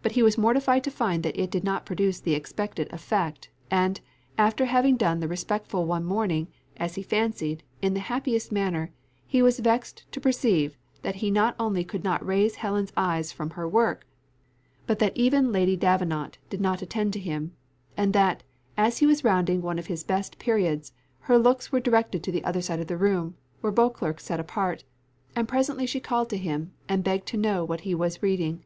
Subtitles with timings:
[0.00, 4.00] But he was mortified to find that it did not produce the expected effect, and,
[4.38, 8.92] after having done the respectful one morning, as he fancied, in the happiest manner,
[9.26, 13.50] he was vexed to perceive that he not only could not raise Helen's eyes from
[13.50, 14.06] her work,
[14.86, 17.52] but that even Lady Davenant did not attend to him:
[17.94, 18.42] and that,
[18.78, 22.42] as he was rounding one of his best periods, her looks were directed to the
[22.42, 24.84] other side of the room, where Beauclerc sat apart;
[25.36, 28.22] and presently she called to him, and begged to know what it was he was
[28.22, 28.64] reading.